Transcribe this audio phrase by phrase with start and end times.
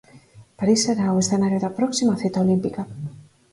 [0.59, 2.81] París será o escenario da próxima cita olímpica.